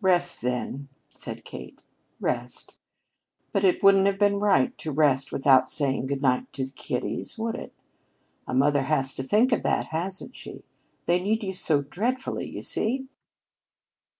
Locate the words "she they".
10.34-11.20